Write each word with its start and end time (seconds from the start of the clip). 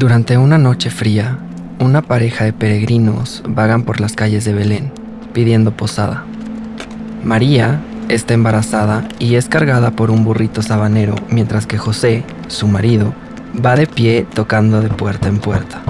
Durante 0.00 0.38
una 0.38 0.56
noche 0.56 0.88
fría, 0.88 1.36
una 1.78 2.00
pareja 2.00 2.46
de 2.46 2.54
peregrinos 2.54 3.42
vagan 3.46 3.82
por 3.82 4.00
las 4.00 4.14
calles 4.14 4.46
de 4.46 4.54
Belén, 4.54 4.90
pidiendo 5.34 5.72
posada. 5.76 6.24
María 7.22 7.82
está 8.08 8.32
embarazada 8.32 9.06
y 9.18 9.34
es 9.34 9.50
cargada 9.50 9.90
por 9.90 10.10
un 10.10 10.24
burrito 10.24 10.62
sabanero, 10.62 11.16
mientras 11.28 11.66
que 11.66 11.76
José, 11.76 12.24
su 12.48 12.66
marido, 12.66 13.12
va 13.62 13.76
de 13.76 13.86
pie 13.86 14.26
tocando 14.32 14.80
de 14.80 14.88
puerta 14.88 15.28
en 15.28 15.36
puerta. 15.36 15.82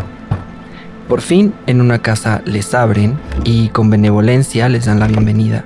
Por 1.07 1.21
fin, 1.21 1.55
en 1.69 1.81
una 1.81 2.01
casa 2.01 2.43
les 2.45 2.75
abren 2.75 3.17
y 3.45 3.69
con 3.69 3.91
benevolencia 3.91 4.69
les 4.69 4.87
dan 4.87 4.99
la 4.99 5.07
bienvenida 5.07 5.65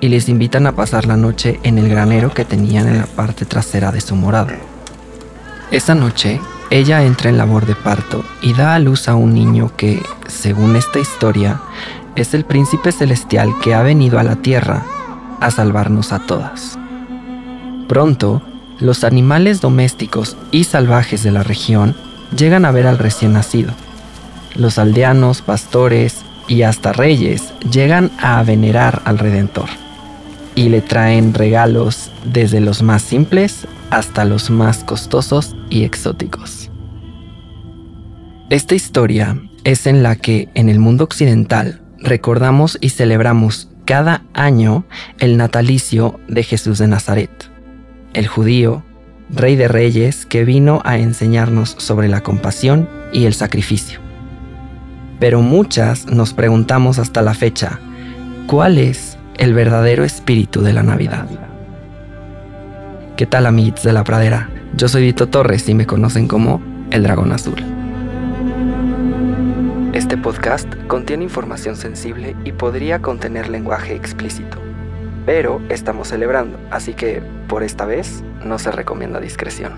y 0.00 0.08
les 0.08 0.28
invitan 0.28 0.66
a 0.66 0.74
pasar 0.74 1.06
la 1.06 1.16
noche 1.16 1.60
en 1.62 1.78
el 1.78 1.88
granero 1.88 2.34
que 2.34 2.44
tenían 2.44 2.88
en 2.88 2.98
la 2.98 3.06
parte 3.06 3.44
trasera 3.44 3.92
de 3.92 4.00
su 4.00 4.16
morada. 4.16 4.56
Esa 5.70 5.94
noche, 5.94 6.40
ella 6.70 7.04
entra 7.04 7.30
en 7.30 7.38
labor 7.38 7.66
de 7.66 7.74
parto 7.74 8.24
y 8.42 8.52
da 8.52 8.74
a 8.74 8.78
luz 8.78 9.08
a 9.08 9.14
un 9.14 9.34
niño 9.34 9.70
que, 9.76 10.02
según 10.26 10.76
esta 10.76 10.98
historia, 10.98 11.60
es 12.16 12.34
el 12.34 12.44
príncipe 12.44 12.92
celestial 12.92 13.54
que 13.62 13.74
ha 13.74 13.82
venido 13.82 14.18
a 14.18 14.24
la 14.24 14.36
tierra 14.36 14.84
a 15.40 15.50
salvarnos 15.50 16.12
a 16.12 16.18
todas. 16.20 16.78
Pronto, 17.88 18.42
los 18.80 19.04
animales 19.04 19.60
domésticos 19.60 20.36
y 20.50 20.64
salvajes 20.64 21.22
de 21.22 21.30
la 21.30 21.42
región 21.42 21.94
llegan 22.36 22.64
a 22.64 22.72
ver 22.72 22.86
al 22.86 22.98
recién 22.98 23.34
nacido. 23.34 23.72
Los 24.54 24.78
aldeanos, 24.78 25.42
pastores 25.42 26.22
y 26.48 26.62
hasta 26.62 26.92
reyes 26.92 27.52
llegan 27.70 28.10
a 28.18 28.42
venerar 28.42 29.02
al 29.04 29.18
Redentor 29.18 29.68
y 30.54 30.70
le 30.70 30.80
traen 30.80 31.34
regalos 31.34 32.10
desde 32.24 32.60
los 32.60 32.82
más 32.82 33.02
simples 33.02 33.66
hasta 33.90 34.24
los 34.24 34.50
más 34.50 34.82
costosos 34.84 35.54
y 35.70 35.84
exóticos. 35.84 36.55
Esta 38.48 38.76
historia 38.76 39.42
es 39.64 39.88
en 39.88 40.04
la 40.04 40.14
que 40.14 40.48
en 40.54 40.68
el 40.68 40.78
mundo 40.78 41.02
occidental 41.02 41.80
recordamos 41.98 42.78
y 42.80 42.90
celebramos 42.90 43.68
cada 43.84 44.22
año 44.34 44.84
el 45.18 45.36
natalicio 45.36 46.20
de 46.28 46.44
Jesús 46.44 46.78
de 46.78 46.86
Nazaret, 46.86 47.50
el 48.14 48.28
judío, 48.28 48.84
rey 49.30 49.56
de 49.56 49.66
reyes 49.66 50.26
que 50.26 50.44
vino 50.44 50.80
a 50.84 50.96
enseñarnos 50.96 51.74
sobre 51.78 52.06
la 52.06 52.20
compasión 52.20 52.88
y 53.12 53.24
el 53.24 53.34
sacrificio. 53.34 53.98
Pero 55.18 55.42
muchas 55.42 56.06
nos 56.06 56.32
preguntamos 56.32 57.00
hasta 57.00 57.22
la 57.22 57.34
fecha, 57.34 57.80
¿cuál 58.46 58.78
es 58.78 59.18
el 59.38 59.54
verdadero 59.54 60.04
espíritu 60.04 60.62
de 60.62 60.72
la 60.72 60.84
Navidad? 60.84 61.26
¿Qué 63.16 63.26
tal 63.26 63.46
amigos 63.46 63.82
de 63.82 63.92
la 63.92 64.04
pradera? 64.04 64.50
Yo 64.76 64.86
soy 64.86 65.02
Vito 65.02 65.28
Torres 65.28 65.68
y 65.68 65.74
me 65.74 65.86
conocen 65.86 66.28
como 66.28 66.62
El 66.92 67.02
Dragón 67.02 67.32
Azul. 67.32 67.75
Este 69.96 70.18
podcast 70.18 70.70
contiene 70.88 71.24
información 71.24 71.74
sensible 71.74 72.36
y 72.44 72.52
podría 72.52 73.00
contener 73.00 73.48
lenguaje 73.48 73.94
explícito, 73.94 74.60
pero 75.24 75.62
estamos 75.70 76.08
celebrando, 76.08 76.60
así 76.70 76.92
que 76.92 77.22
por 77.48 77.62
esta 77.62 77.86
vez 77.86 78.22
no 78.44 78.58
se 78.58 78.70
recomienda 78.72 79.20
discreción. 79.20 79.72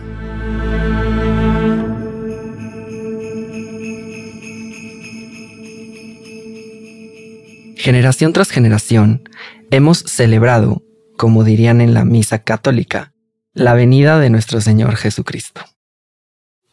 Generación 7.76 8.32
tras 8.32 8.50
generación 8.50 9.22
hemos 9.70 9.98
celebrado, 9.98 10.82
como 11.16 11.44
dirían 11.44 11.80
en 11.80 11.94
la 11.94 12.04
misa 12.04 12.40
católica, 12.40 13.12
la 13.52 13.74
venida 13.74 14.18
de 14.18 14.30
nuestro 14.30 14.60
Señor 14.60 14.96
Jesucristo. 14.96 15.60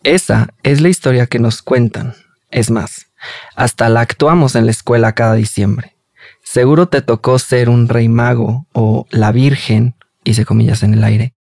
Esa 0.02 0.50
es 0.64 0.82
la 0.82 0.90
historia 0.90 1.28
que 1.28 1.38
nos 1.38 1.62
cuentan. 1.62 2.16
Es 2.50 2.72
más, 2.72 3.12
hasta 3.56 3.90
la 3.90 4.02
actuamos 4.02 4.56
en 4.56 4.66
la 4.66 4.72
escuela 4.72 5.14
cada 5.14 5.36
diciembre. 5.36 5.96
Seguro 6.44 6.88
te 6.88 7.02
tocó 7.02 7.40
ser 7.40 7.70
un 7.70 7.90
rey 7.90 8.08
mago 8.08 8.68
o 8.74 9.08
la 9.10 9.32
Virgen, 9.32 9.96
hice 10.24 10.46
comillas 10.46 10.84
en 10.84 10.94
el 10.94 11.04
aire, 11.04 11.34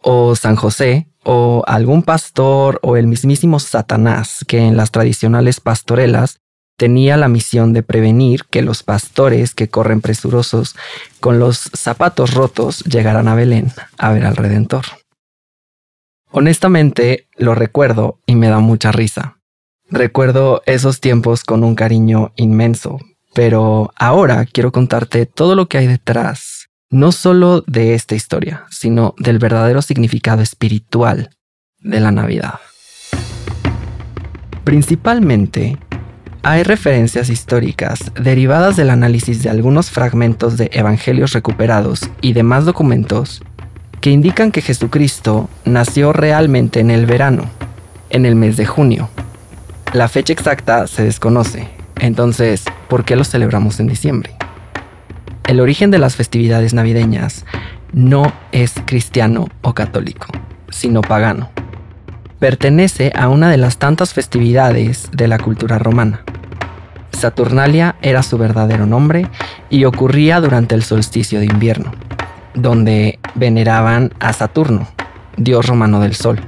o 0.00 0.34
San 0.36 0.56
José, 0.56 1.08
o 1.24 1.62
algún 1.66 2.02
pastor 2.02 2.78
o 2.82 2.96
el 2.96 3.06
mismísimo 3.06 3.60
Satanás 3.60 4.44
que 4.46 4.58
en 4.58 4.76
las 4.76 4.90
tradicionales 4.90 5.60
pastorelas 5.60 6.40
tenía 6.78 7.16
la 7.16 7.28
misión 7.28 7.72
de 7.72 7.82
prevenir 7.82 8.44
que 8.44 8.62
los 8.62 8.82
pastores 8.82 9.54
que 9.54 9.68
corren 9.68 10.00
presurosos 10.00 10.76
con 11.20 11.38
los 11.38 11.70
zapatos 11.74 12.34
rotos 12.34 12.84
llegaran 12.84 13.28
a 13.28 13.34
Belén 13.34 13.72
a 13.98 14.12
ver 14.12 14.24
al 14.24 14.36
Redentor. 14.36 14.84
Honestamente, 16.30 17.26
lo 17.36 17.54
recuerdo 17.54 18.20
y 18.26 18.36
me 18.36 18.48
da 18.48 18.60
mucha 18.60 18.92
risa. 18.92 19.37
Recuerdo 19.90 20.62
esos 20.66 21.00
tiempos 21.00 21.44
con 21.44 21.64
un 21.64 21.74
cariño 21.74 22.32
inmenso, 22.36 22.98
pero 23.34 23.90
ahora 23.96 24.44
quiero 24.44 24.70
contarte 24.70 25.24
todo 25.24 25.54
lo 25.54 25.66
que 25.66 25.78
hay 25.78 25.86
detrás, 25.86 26.68
no 26.90 27.10
solo 27.10 27.64
de 27.66 27.94
esta 27.94 28.14
historia, 28.14 28.66
sino 28.68 29.14
del 29.16 29.38
verdadero 29.38 29.80
significado 29.80 30.42
espiritual 30.42 31.30
de 31.78 32.00
la 32.00 32.10
Navidad. 32.10 32.60
Principalmente, 34.64 35.78
hay 36.42 36.64
referencias 36.64 37.30
históricas 37.30 38.12
derivadas 38.14 38.76
del 38.76 38.90
análisis 38.90 39.42
de 39.42 39.48
algunos 39.48 39.90
fragmentos 39.90 40.58
de 40.58 40.68
evangelios 40.74 41.32
recuperados 41.32 42.10
y 42.20 42.34
demás 42.34 42.66
documentos 42.66 43.42
que 44.02 44.10
indican 44.10 44.52
que 44.52 44.60
Jesucristo 44.60 45.48
nació 45.64 46.12
realmente 46.12 46.80
en 46.80 46.90
el 46.90 47.06
verano, 47.06 47.50
en 48.10 48.26
el 48.26 48.36
mes 48.36 48.58
de 48.58 48.66
junio. 48.66 49.08
La 49.92 50.08
fecha 50.08 50.32
exacta 50.32 50.86
se 50.86 51.04
desconoce, 51.04 51.68
entonces, 52.00 52.64
¿por 52.88 53.04
qué 53.04 53.16
lo 53.16 53.24
celebramos 53.24 53.80
en 53.80 53.86
diciembre? 53.86 54.34
El 55.46 55.60
origen 55.60 55.90
de 55.90 55.98
las 55.98 56.16
festividades 56.16 56.74
navideñas 56.74 57.44
no 57.92 58.32
es 58.52 58.74
cristiano 58.84 59.48
o 59.62 59.74
católico, 59.74 60.26
sino 60.68 61.00
pagano 61.00 61.50
pertenece 62.38 63.12
a 63.16 63.28
una 63.28 63.50
de 63.50 63.56
las 63.56 63.78
tantas 63.78 64.14
festividades 64.14 65.08
de 65.12 65.28
la 65.28 65.38
cultura 65.38 65.78
romana. 65.78 66.22
Saturnalia 67.10 67.96
era 68.00 68.22
su 68.22 68.38
verdadero 68.38 68.86
nombre 68.86 69.26
y 69.70 69.84
ocurría 69.84 70.40
durante 70.40 70.74
el 70.74 70.82
solsticio 70.82 71.40
de 71.40 71.46
invierno, 71.46 71.92
donde 72.54 73.18
veneraban 73.34 74.12
a 74.20 74.32
Saturno, 74.32 74.86
dios 75.36 75.66
romano 75.66 76.00
del 76.00 76.14
sol. 76.14 76.40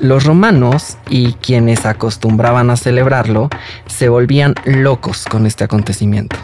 Los 0.00 0.24
romanos 0.24 0.96
y 1.10 1.32
quienes 1.32 1.84
acostumbraban 1.84 2.70
a 2.70 2.76
celebrarlo 2.76 3.50
se 3.86 4.08
volvían 4.08 4.54
locos 4.64 5.24
con 5.24 5.44
este 5.44 5.64
acontecimiento. 5.64 6.36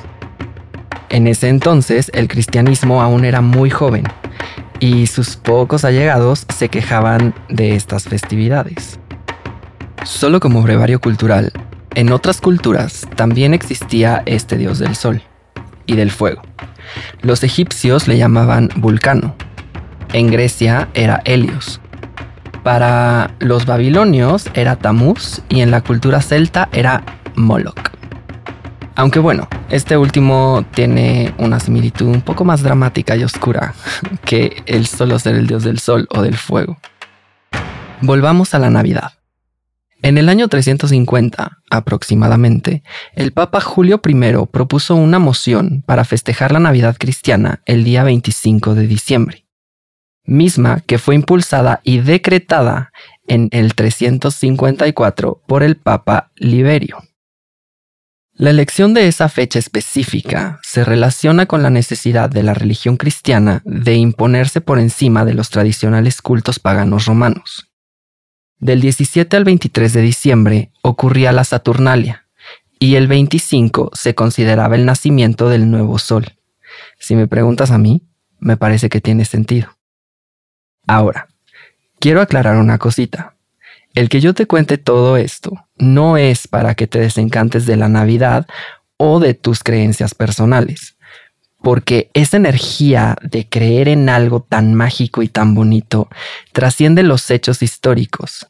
En 1.09 1.29
ese 1.29 1.49
entonces 1.49 2.11
el 2.15 2.27
cristianismo 2.27 3.01
aún 3.01 3.25
era 3.25 3.41
muy 3.41 3.71
joven 3.71 4.05
y 4.81 5.06
sus 5.06 5.37
pocos 5.37 5.85
allegados 5.85 6.47
se 6.53 6.69
quejaban 6.69 7.33
de 7.49 7.77
estas 7.77 8.05
festividades. 8.05 8.99
Solo 10.05 10.41
como 10.41 10.62
brevario 10.62 11.01
cultural, 11.01 11.53
en 11.95 12.11
otras 12.11 12.41
culturas 12.41 13.06
también 13.15 13.55
existía 13.55 14.25
este 14.27 14.59
dios 14.59 14.81
del 14.81 14.97
sol 14.97 15.23
y 15.87 15.95
del 15.95 16.11
fuego. 16.11 16.43
Los 17.23 17.45
egipcios 17.45 18.09
le 18.09 18.19
llamaban 18.19 18.69
Vulcano. 18.75 19.37
En 20.12 20.27
Grecia 20.27 20.89
era 20.95 21.23
Helios. 21.25 21.81
Para 22.65 23.35
los 23.41 23.67
babilonios 23.67 24.49
era 24.55 24.77
Tamuz 24.77 25.43
y 25.51 25.61
en 25.61 25.71
la 25.71 25.83
cultura 25.83 26.23
celta 26.23 26.71
era 26.73 27.05
Moloch. 27.37 27.91
Aunque 28.97 29.19
bueno, 29.19 29.49
este 29.69 29.99
último 29.99 30.65
tiene 30.73 31.35
una 31.37 31.61
similitud 31.61 32.07
un 32.07 32.23
poco 32.23 32.47
más 32.47 32.63
dramática 32.63 33.17
y 33.17 33.23
oscura 33.23 33.75
que 34.25 34.63
el 34.65 34.87
solo 34.87 35.19
ser 35.19 35.35
el 35.35 35.47
dios 35.47 35.63
del 35.63 35.79
sol 35.79 36.09
o 36.11 36.23
del 36.23 36.39
fuego. 36.39 36.79
Volvamos 38.01 38.55
a 38.55 38.59
la 38.59 38.71
Navidad. 38.71 39.13
En 40.01 40.17
el 40.17 40.31
año 40.31 40.49
350, 40.49 41.59
aproximadamente, 41.71 42.83
el 43.15 43.33
Papa 43.33 43.61
Julio 43.61 44.01
I 44.03 44.47
propuso 44.51 44.95
una 44.95 45.19
moción 45.19 45.83
para 45.87 46.05
festejar 46.05 46.53
la 46.53 46.61
Navidad 46.61 46.97
cristiana 46.99 47.61
el 47.67 47.85
día 47.85 48.05
25 48.05 48.75
de 48.75 48.87
diciembre. 48.87 49.44
Misma 50.25 50.81
que 50.87 50.99
fue 50.99 51.15
impulsada 51.15 51.81
y 51.85 51.99
decretada 52.00 52.93
en 53.26 53.49
el 53.53 53.75
354 53.75 55.43
por 55.47 55.62
el 55.62 55.76
Papa 55.76 56.31
Liberio. 56.37 56.99
La 58.37 58.50
elección 58.50 58.94
de 58.94 59.06
esa 59.06 59.29
fecha 59.29 59.61
específica 59.61 60.59
se 60.65 60.85
relaciona 60.85 61.47
con 61.47 61.62
la 61.62 61.71
necesidad 61.71 62.29
de 62.29 62.43
la 62.43 62.53
religión 62.53 62.97
cristiana 62.97 63.62
de 63.65 63.94
imponerse 63.94 64.61
por 64.61 64.81
encima 64.81 65.25
de 65.25 65.35
los 65.35 65.50
tradicionales 65.50 66.21
cultos 66.21 66.59
paganos 66.59 67.06
romanos. 67.06 67.70
Del 68.59 68.81
17 68.81 69.37
al 69.37 69.44
23 69.44 69.93
de 69.93 70.00
diciembre 70.00 70.73
ocurría 70.82 71.31
la 71.31 71.44
Saturnalia 71.44 72.27
y 72.81 72.97
el 72.97 73.06
25 73.06 73.91
se 73.94 74.17
consideraba 74.17 74.75
el 74.75 74.85
nacimiento 74.85 75.49
del 75.49 75.70
nuevo 75.70 75.99
sol. 75.99 76.35
Si 76.99 77.15
me 77.15 77.29
preguntas 77.29 77.70
a 77.70 77.79
mí, 77.79 78.03
me 78.41 78.56
parece 78.56 78.88
que 78.88 79.00
tiene 79.00 79.25
sentido. 79.25 79.74
Ahora, 80.87 81.29
quiero 81.99 82.21
aclarar 82.21 82.57
una 82.57 82.79
cosita. 82.79 83.35
El 83.95 84.09
que 84.09 84.21
yo 84.21 84.35
te 84.35 84.47
cuente 84.47 84.77
todo 84.77 85.17
esto 85.17 85.53
no 85.77 86.17
es 86.17 86.49
para 86.49 86.75
que 86.75 86.87
te 86.87 86.99
desencantes 86.99 87.65
de 87.65 87.77
la 87.77 87.89
Navidad 87.89 88.47
o 88.97 89.21
de 89.21 89.35
tus 89.35 89.63
creencias 89.63 90.15
personales, 90.15 90.97
porque 91.63 92.11
esa 92.13 92.37
energía 92.37 93.17
de 93.23 93.49
creer 93.49 93.89
en 93.89 94.09
algo 94.09 94.43
tan 94.43 94.75
mágico 94.75 95.23
y 95.23 95.29
tan 95.29 95.55
bonito 95.55 96.09
trasciende 96.53 97.03
los 97.03 97.31
hechos 97.31 97.63
históricos 97.63 98.49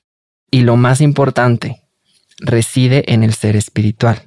y 0.51 0.63
lo 0.63 0.77
más 0.77 1.01
importante, 1.01 1.83
reside 2.39 3.13
en 3.13 3.23
el 3.23 3.35
ser 3.35 3.57
espiritual, 3.57 4.23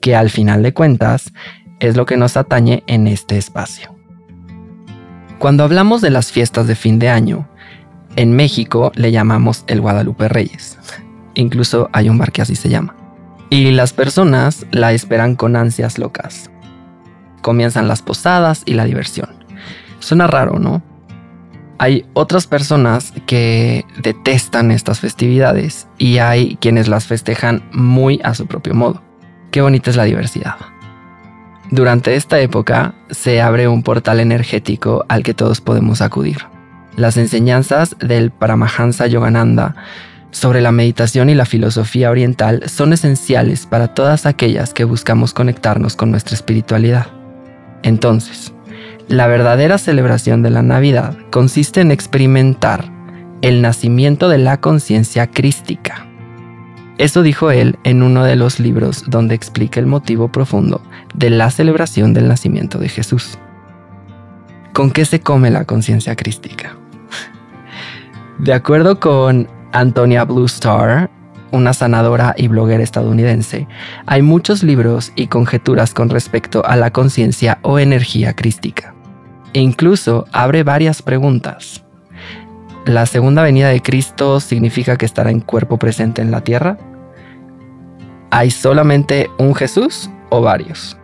que 0.00 0.16
al 0.16 0.30
final 0.30 0.62
de 0.62 0.74
cuentas 0.74 1.32
es 1.80 1.96
lo 1.96 2.06
que 2.06 2.16
nos 2.16 2.36
atañe 2.36 2.82
en 2.86 3.06
este 3.06 3.38
espacio. 3.38 4.01
Cuando 5.42 5.64
hablamos 5.64 6.00
de 6.00 6.10
las 6.10 6.30
fiestas 6.30 6.68
de 6.68 6.76
fin 6.76 7.00
de 7.00 7.08
año, 7.08 7.48
en 8.14 8.30
México 8.36 8.92
le 8.94 9.10
llamamos 9.10 9.64
el 9.66 9.80
Guadalupe 9.80 10.28
Reyes. 10.28 10.78
Incluso 11.34 11.90
hay 11.92 12.08
un 12.08 12.16
bar 12.16 12.30
que 12.30 12.42
así 12.42 12.54
se 12.54 12.68
llama. 12.68 12.94
Y 13.50 13.72
las 13.72 13.92
personas 13.92 14.64
la 14.70 14.92
esperan 14.92 15.34
con 15.34 15.56
ansias 15.56 15.98
locas. 15.98 16.48
Comienzan 17.40 17.88
las 17.88 18.02
posadas 18.02 18.62
y 18.66 18.74
la 18.74 18.84
diversión. 18.84 19.30
Suena 19.98 20.28
raro, 20.28 20.60
¿no? 20.60 20.80
Hay 21.76 22.06
otras 22.12 22.46
personas 22.46 23.12
que 23.26 23.84
detestan 24.00 24.70
estas 24.70 25.00
festividades 25.00 25.88
y 25.98 26.18
hay 26.18 26.56
quienes 26.60 26.86
las 26.86 27.08
festejan 27.08 27.68
muy 27.72 28.20
a 28.22 28.34
su 28.34 28.46
propio 28.46 28.74
modo. 28.74 29.02
Qué 29.50 29.60
bonita 29.60 29.90
es 29.90 29.96
la 29.96 30.04
diversidad. 30.04 30.54
Durante 31.72 32.16
esta 32.16 32.38
época 32.38 32.94
se 33.08 33.40
abre 33.40 33.66
un 33.66 33.82
portal 33.82 34.20
energético 34.20 35.06
al 35.08 35.22
que 35.22 35.32
todos 35.32 35.62
podemos 35.62 36.02
acudir. 36.02 36.36
Las 36.96 37.16
enseñanzas 37.16 37.96
del 37.98 38.30
Paramahansa 38.30 39.06
Yogananda 39.06 39.74
sobre 40.32 40.60
la 40.60 40.70
meditación 40.70 41.30
y 41.30 41.34
la 41.34 41.46
filosofía 41.46 42.10
oriental 42.10 42.68
son 42.68 42.92
esenciales 42.92 43.64
para 43.64 43.94
todas 43.94 44.26
aquellas 44.26 44.74
que 44.74 44.84
buscamos 44.84 45.32
conectarnos 45.32 45.96
con 45.96 46.10
nuestra 46.10 46.34
espiritualidad. 46.34 47.06
Entonces, 47.82 48.52
la 49.08 49.26
verdadera 49.26 49.78
celebración 49.78 50.42
de 50.42 50.50
la 50.50 50.60
Navidad 50.60 51.16
consiste 51.30 51.80
en 51.80 51.90
experimentar 51.90 52.92
el 53.40 53.62
nacimiento 53.62 54.28
de 54.28 54.36
la 54.36 54.60
conciencia 54.60 55.26
crística. 55.26 56.06
Eso 56.98 57.22
dijo 57.22 57.50
él 57.50 57.78
en 57.84 58.02
uno 58.02 58.24
de 58.24 58.36
los 58.36 58.60
libros 58.60 59.04
donde 59.08 59.34
explica 59.34 59.80
el 59.80 59.86
motivo 59.86 60.30
profundo 60.30 60.82
de 61.14 61.30
la 61.30 61.50
celebración 61.50 62.12
del 62.12 62.28
nacimiento 62.28 62.78
de 62.78 62.88
Jesús. 62.88 63.38
¿Con 64.72 64.90
qué 64.90 65.04
se 65.04 65.20
come 65.20 65.50
la 65.50 65.64
conciencia 65.64 66.16
crística? 66.16 66.76
De 68.38 68.52
acuerdo 68.52 69.00
con 69.00 69.48
Antonia 69.72 70.24
Blue 70.24 70.46
Star, 70.46 71.10
una 71.50 71.72
sanadora 71.72 72.34
y 72.36 72.48
bloguera 72.48 72.82
estadounidense, 72.82 73.68
hay 74.06 74.22
muchos 74.22 74.62
libros 74.62 75.12
y 75.14 75.28
conjeturas 75.28 75.94
con 75.94 76.08
respecto 76.08 76.64
a 76.64 76.76
la 76.76 76.90
conciencia 76.90 77.58
o 77.62 77.78
energía 77.78 78.34
crística. 78.34 78.94
E 79.52 79.60
incluso 79.60 80.26
abre 80.32 80.62
varias 80.62 81.02
preguntas. 81.02 81.84
¿La 82.86 83.06
segunda 83.06 83.42
venida 83.42 83.68
de 83.68 83.80
Cristo 83.80 84.40
significa 84.40 84.96
que 84.96 85.06
estará 85.06 85.30
en 85.30 85.40
cuerpo 85.40 85.78
presente 85.78 86.20
en 86.22 86.30
la 86.30 86.42
tierra? 86.42 86.78
¿Hay 88.30 88.50
solamente 88.50 89.30
un 89.38 89.54
Jesús 89.54 90.10
o 90.30 90.40
varios? 90.40 90.96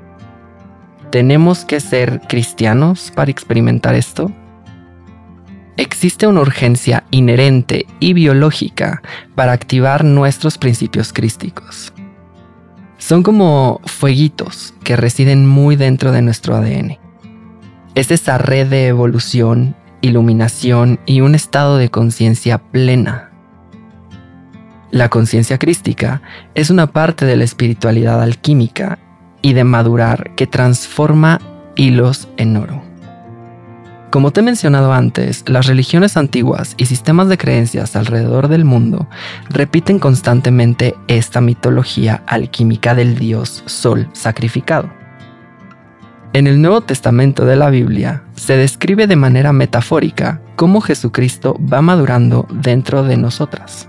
¿Tenemos 1.10 1.64
que 1.64 1.80
ser 1.80 2.20
cristianos 2.28 3.12
para 3.14 3.30
experimentar 3.30 3.94
esto? 3.94 4.30
existe 5.78 6.26
una 6.26 6.40
urgencia 6.40 7.04
inherente 7.10 7.86
y 8.00 8.12
biológica 8.12 9.00
para 9.34 9.52
activar 9.52 10.04
nuestros 10.04 10.58
principios 10.58 11.12
crísticos. 11.12 11.94
Son 12.98 13.22
como 13.22 13.80
fueguitos 13.86 14.74
que 14.82 14.96
residen 14.96 15.46
muy 15.46 15.76
dentro 15.76 16.10
de 16.12 16.20
nuestro 16.20 16.56
ADN. 16.56 16.98
Es 17.94 18.10
esa 18.10 18.38
red 18.38 18.66
de 18.66 18.88
evolución, 18.88 19.76
iluminación 20.00 21.00
y 21.06 21.20
un 21.20 21.34
estado 21.34 21.76
de 21.76 21.90
conciencia 21.90 22.58
plena. 22.58 23.30
La 24.90 25.08
conciencia 25.08 25.58
crística 25.58 26.22
es 26.54 26.70
una 26.70 26.86
parte 26.88 27.26
de 27.26 27.36
la 27.36 27.44
espiritualidad 27.44 28.22
alquímica 28.22 28.98
y 29.42 29.52
de 29.52 29.64
madurar 29.64 30.34
que 30.34 30.46
transforma 30.46 31.40
hilos 31.76 32.28
en 32.36 32.56
oro. 32.56 32.82
Como 34.10 34.30
te 34.30 34.40
he 34.40 34.42
mencionado 34.42 34.94
antes, 34.94 35.44
las 35.46 35.66
religiones 35.66 36.16
antiguas 36.16 36.74
y 36.78 36.86
sistemas 36.86 37.28
de 37.28 37.36
creencias 37.36 37.94
alrededor 37.94 38.48
del 38.48 38.64
mundo 38.64 39.06
repiten 39.50 39.98
constantemente 39.98 40.94
esta 41.08 41.42
mitología 41.42 42.22
alquímica 42.26 42.94
del 42.94 43.18
dios 43.18 43.62
Sol 43.66 44.08
sacrificado. 44.14 44.97
En 46.34 46.46
el 46.46 46.60
Nuevo 46.60 46.82
Testamento 46.82 47.46
de 47.46 47.56
la 47.56 47.70
Biblia 47.70 48.22
se 48.34 48.56
describe 48.56 49.06
de 49.06 49.16
manera 49.16 49.54
metafórica 49.54 50.42
cómo 50.56 50.82
Jesucristo 50.82 51.58
va 51.60 51.80
madurando 51.80 52.46
dentro 52.50 53.02
de 53.02 53.16
nosotras. 53.16 53.88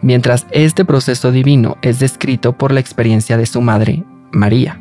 Mientras 0.00 0.46
este 0.52 0.86
proceso 0.86 1.32
divino 1.32 1.76
es 1.82 1.98
descrito 1.98 2.56
por 2.56 2.72
la 2.72 2.80
experiencia 2.80 3.36
de 3.36 3.44
su 3.44 3.60
madre, 3.60 4.04
María. 4.32 4.80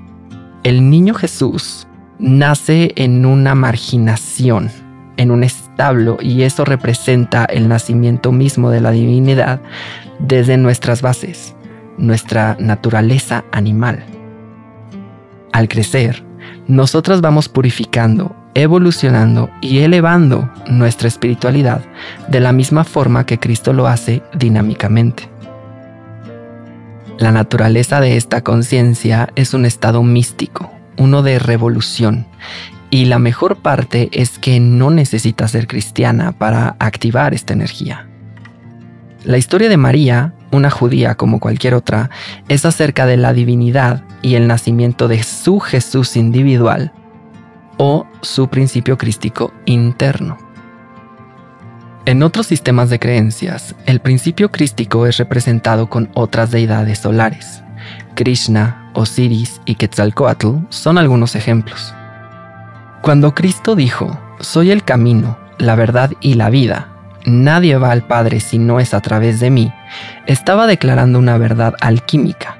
El 0.63 0.89
niño 0.89 1.13
Jesús 1.13 1.86
nace 2.18 2.94
en 2.96 3.25
una 3.25 3.56
marginación, 3.56 4.72
en 5.18 5.32
un 5.32 5.44
establo, 5.44 6.18
y 6.22 6.44
eso 6.44 6.63
representa 6.63 7.44
el 7.44 7.68
nacimiento 7.68 8.32
mismo 8.32 8.70
de 8.70 8.80
la 8.80 8.92
divinidad 8.92 9.62
desde 10.20 10.56
nuestras 10.56 11.01
bases, 11.01 11.56
nuestra 11.98 12.56
naturaleza 12.58 13.44
animal. 13.51 14.06
Al 15.51 15.68
crecer, 15.68 16.28
nosotras 16.70 17.20
vamos 17.20 17.50
purificando, 17.50 18.36
evolucionando 18.54 19.50
y 19.60 19.80
elevando 19.80 20.52
nuestra 20.68 21.08
espiritualidad 21.08 21.82
de 22.28 22.40
la 22.40 22.54
misma 22.54 22.84
forma 22.84 23.26
que 23.26 23.40
Cristo 23.40 23.74
lo 23.74 23.88
hace 23.88 24.22
dinámicamente. 24.36 25.28
La 27.18 27.32
naturaleza 27.32 28.00
de 28.00 28.18
esta 28.18 28.44
conciencia 28.44 29.30
es 29.36 29.56
un 29.56 29.66
estado 29.66 30.04
místico, 30.04 30.72
uno 30.96 31.24
de 31.24 31.40
revolución. 31.40 32.28
Y 32.92 33.06
la 33.06 33.18
mejor 33.18 33.58
parte 33.58 34.10
es 34.14 34.38
que 34.38 34.60
no 34.60 34.92
necesitas 34.92 35.52
ser 35.52 35.68
cristiana 35.68 36.34
para 36.34 36.76
activar 36.80 37.34
esta 37.34 37.54
energía. 37.54 38.08
La 39.24 39.38
historia 39.38 39.70
de 39.70 39.78
María, 39.78 40.34
una 40.51 40.70
judía 40.70 41.15
como 41.15 41.39
cualquier 41.39 41.74
otra, 41.74 42.10
es 42.48 42.65
acerca 42.65 43.06
de 43.06 43.18
la 43.18 43.34
divinidad 43.34 44.03
y 44.22 44.36
el 44.36 44.48
nacimiento 44.48 45.08
de 45.08 45.24
su 45.24 45.60
Jesús 45.60 46.15
individual 46.15 46.91
o 47.77 48.06
su 48.22 48.50
principio 48.50 48.98
crístico 48.98 49.53
interno. 49.65 50.38
En 52.06 52.24
otros 52.24 52.48
sistemas 52.48 52.89
de 52.89 53.00
creencias, 53.00 53.75
el 53.86 54.00
principio 54.00 54.51
crístico 54.51 55.06
es 55.06 55.18
representado 55.18 55.89
con 55.89 56.10
otras 56.15 56.50
deidades 56.51 57.00
solares. 57.00 57.62
Krishna, 58.15 58.91
Osiris 58.96 59.62
y 59.65 59.75
Quetzalcoatl 59.75 60.56
son 60.70 60.98
algunos 60.98 61.36
ejemplos. 61.36 61.94
Cuando 63.01 63.34
Cristo 63.36 63.75
dijo, 63.75 64.20
Soy 64.39 64.72
el 64.72 64.84
camino, 64.84 65.38
la 65.58 65.75
verdad 65.75 66.12
y 66.20 66.34
la 66.34 66.50
vida, 66.50 66.89
nadie 67.26 67.78
va 67.78 67.92
al 67.92 68.06
Padre 68.06 68.40
si 68.40 68.60
no 68.60 68.80
es 68.80 68.94
a 68.94 69.02
través 69.02 69.40
de 69.40 69.50
mí, 69.50 69.74
estaba 70.26 70.68
declarando 70.68 71.20
una 71.20 71.38
verdad 71.38 71.76
alquímica. 71.82 72.58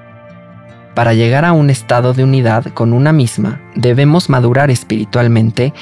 Para 0.96 1.14
llegar 1.14 1.46
a 1.46 1.54
un 1.54 1.70
estado 1.70 2.14
de 2.14 2.24
unidad 2.24 2.66
con 2.74 2.94
una 2.94 3.14
misma, 3.14 3.62
debemos 3.76 4.30
madurar 4.30 4.70
espiritualmente 4.70 5.74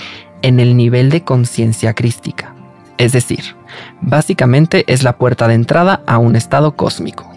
en 0.42 0.60
el 0.60 0.78
nivel 0.78 1.10
de 1.10 1.24
conciencia 1.24 1.94
crística. 1.94 2.54
Es 2.98 3.12
decir, 3.12 3.56
básicamente 4.02 4.84
es 4.88 5.04
la 5.04 5.18
puerta 5.18 5.48
de 5.48 5.56
entrada 5.56 6.02
a 6.06 6.18
un 6.18 6.36
estado 6.36 6.76
cósmico. 6.76 7.32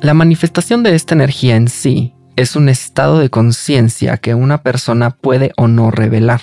La 0.00 0.14
manifestación 0.14 0.82
de 0.82 0.94
esta 0.94 1.14
energía 1.14 1.56
en 1.56 1.68
sí 1.68 2.14
es 2.36 2.54
un 2.54 2.68
estado 2.68 3.18
de 3.18 3.30
conciencia 3.30 4.16
que 4.16 4.34
una 4.34 4.62
persona 4.62 5.10
puede 5.10 5.52
o 5.56 5.68
no 5.68 5.90
revelar. 5.90 6.40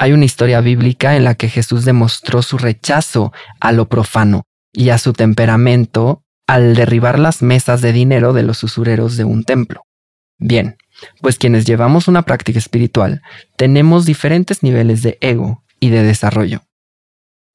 Hay 0.00 0.12
una 0.12 0.24
historia 0.24 0.62
bíblica 0.62 1.14
en 1.14 1.24
la 1.24 1.34
que 1.34 1.50
Jesús 1.50 1.84
demostró 1.84 2.40
su 2.40 2.56
rechazo 2.56 3.34
a 3.60 3.70
lo 3.70 3.86
profano 3.86 4.44
y 4.72 4.88
a 4.88 4.96
su 4.96 5.12
temperamento 5.12 6.24
al 6.46 6.74
derribar 6.74 7.18
las 7.18 7.42
mesas 7.42 7.82
de 7.82 7.92
dinero 7.92 8.32
de 8.32 8.42
los 8.42 8.64
usureros 8.64 9.18
de 9.18 9.24
un 9.24 9.44
templo. 9.44 9.82
Bien, 10.38 10.78
pues 11.20 11.36
quienes 11.36 11.66
llevamos 11.66 12.08
una 12.08 12.22
práctica 12.22 12.58
espiritual 12.58 13.20
tenemos 13.56 14.06
diferentes 14.06 14.62
niveles 14.62 15.02
de 15.02 15.18
ego 15.20 15.64
y 15.80 15.90
de 15.90 16.02
desarrollo. 16.02 16.62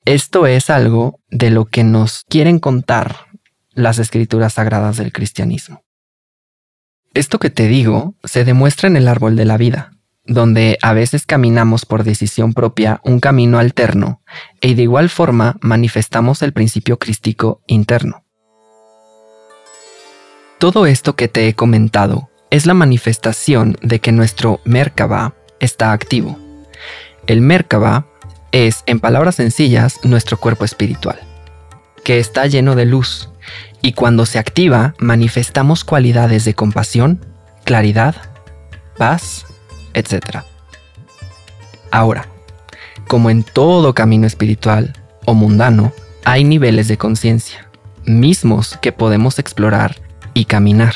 Esto 0.06 0.46
es 0.46 0.70
algo 0.70 1.20
de 1.30 1.50
lo 1.50 1.66
que 1.66 1.84
nos 1.84 2.26
quieren 2.30 2.60
contar 2.60 3.26
las 3.72 3.98
escrituras 3.98 4.54
sagradas 4.54 4.98
del 4.98 5.12
cristianismo. 5.12 5.82
Esto 7.16 7.40
que 7.40 7.50
te 7.50 7.68
digo 7.68 8.14
se 8.24 8.46
demuestra 8.46 8.88
en 8.88 8.98
el 8.98 9.08
árbol 9.08 9.36
de 9.36 9.46
la 9.46 9.58
vida, 9.58 9.95
donde 10.26 10.78
a 10.82 10.94
veces 10.94 11.26
caminamos 11.26 11.86
por 11.86 12.04
decisión 12.04 12.54
propia 12.54 13.00
un 13.04 13.20
camino 13.20 13.60
alterno 13.60 14.22
y 14.62 14.72
e 14.72 14.76
de 14.76 14.84
igual 14.84 15.10
forma 15.10 15.58
manifestamos 15.62 16.42
el 16.42 16.52
principio 16.52 16.98
crístico 16.98 17.62
interno. 17.68 18.24
Todo 20.58 20.88
esto 20.88 21.16
que 21.16 21.28
te 21.28 21.48
he 21.48 21.54
comentado 21.54 22.30
es 22.50 22.66
la 22.66 22.74
manifestación 22.74 23.78
de 23.82 24.00
que 24.00 24.12
nuestro 24.12 24.62
Merkaba 24.66 25.36
está 25.60 25.92
activo. 25.92 26.40
El 27.28 27.42
Merkaba 27.42 28.08
es, 28.52 28.84
en 28.86 29.00
palabras 29.00 29.36
sencillas, 29.36 30.00
nuestro 30.04 30.38
cuerpo 30.38 30.64
espiritual, 30.64 31.20
que 32.04 32.20
está 32.20 32.48
lleno 32.48 32.76
de 32.76 32.86
luz, 32.86 33.30
y 33.82 33.94
cuando 33.94 34.26
se 34.26 34.40
activa 34.40 34.96
manifestamos 34.98 35.84
cualidades 35.84 36.46
de 36.46 36.54
compasión, 36.54 37.26
claridad, 37.66 38.16
paz, 38.98 39.46
etc. 39.96 40.42
Ahora, 41.90 42.28
como 43.08 43.30
en 43.30 43.44
todo 43.44 43.96
camino 43.96 44.28
espiritual 44.28 44.94
o 45.26 45.34
mundano, 45.34 45.92
hay 46.24 46.44
niveles 46.44 46.88
de 46.88 46.98
conciencia, 46.98 47.68
mismos 48.04 48.78
que 48.82 48.92
podemos 48.92 49.40
explorar 49.40 49.96
y 50.34 50.46
caminar. 50.46 50.94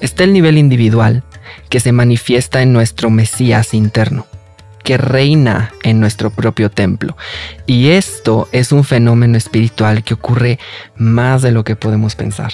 Está 0.00 0.24
el 0.24 0.32
nivel 0.32 0.58
individual, 0.58 1.22
que 1.68 1.80
se 1.80 1.92
manifiesta 1.92 2.62
en 2.62 2.72
nuestro 2.72 3.10
Mesías 3.10 3.74
interno, 3.74 4.26
que 4.84 4.98
reina 4.98 5.72
en 5.82 6.00
nuestro 6.00 6.30
propio 6.30 6.70
templo. 6.70 7.16
Y 7.66 7.90
esto 7.90 8.48
es 8.52 8.72
un 8.72 8.84
fenómeno 8.84 9.36
espiritual 9.36 10.04
que 10.04 10.14
ocurre 10.14 10.58
más 10.96 11.42
de 11.42 11.52
lo 11.52 11.64
que 11.64 11.76
podemos 11.76 12.14
pensar. 12.14 12.52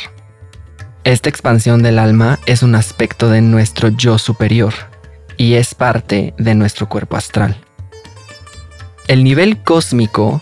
Esta 1.05 1.29
expansión 1.29 1.83
del 1.83 1.99
alma 1.99 2.39
es 2.47 2.63
un 2.63 2.77
aspecto 2.77 3.29
de 3.29 3.41
nuestro 3.41 3.89
yo 3.89 4.19
superior 4.19 4.73
y 5.37 5.55
es 5.55 5.75
parte 5.75 6.33
de 6.39 6.55
nuestro 6.55 6.89
cuerpo 6.89 7.17
astral. 7.17 7.57
El 9.09 9.25
nivel 9.25 9.65
cósmico 9.65 10.41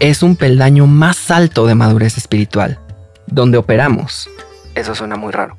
es 0.00 0.22
un 0.22 0.36
peldaño 0.36 0.86
más 0.86 1.30
alto 1.30 1.66
de 1.66 1.74
madurez 1.74 2.18
espiritual, 2.18 2.78
donde 3.26 3.56
operamos. 3.56 4.28
Eso 4.74 4.94
suena 4.94 5.16
muy 5.16 5.32
raro. 5.32 5.56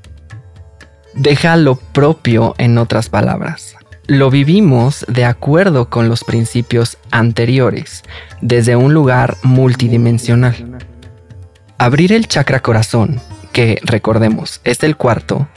Deja 1.16 1.58
lo 1.58 1.76
propio 1.76 2.54
en 2.60 2.78
otras 2.78 3.10
palabras. 3.10 3.76
Lo 4.06 4.30
vivimos 4.30 5.04
de 5.08 5.26
acuerdo 5.26 5.90
con 5.90 6.10
los 6.10 6.24
principios 6.24 7.00
anteriores, 7.10 8.04
desde 8.42 8.76
un 8.76 8.94
lugar 8.94 9.36
multidimensional. 9.42 10.78
Abrir 11.80 12.14
el 12.14 12.28
chakra 12.28 12.60
corazón 12.60 13.20
que, 13.54 13.80
recordemos, 13.84 14.60
es 14.66 14.84
el 14.84 14.98
cuarto, 14.98 15.48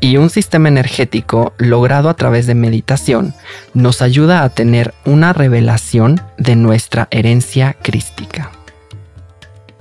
y 0.00 0.16
un 0.16 0.30
sistema 0.30 0.68
energético 0.68 1.52
logrado 1.58 2.08
a 2.08 2.14
través 2.14 2.46
de 2.46 2.54
meditación 2.54 3.34
nos 3.74 4.00
ayuda 4.00 4.42
a 4.42 4.48
tener 4.48 4.94
una 5.04 5.32
revelación 5.32 6.20
de 6.38 6.56
nuestra 6.56 7.08
herencia 7.10 7.76
crística. 7.82 8.50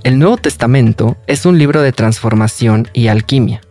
El 0.04 0.20
Nuevo 0.20 0.38
Testamento 0.38 1.18
es 1.28 1.46
un 1.46 1.58
libro 1.58 1.82
de 1.82 1.92
transformación 1.92 2.90
y 2.94 3.08
alquimia. 3.08 3.62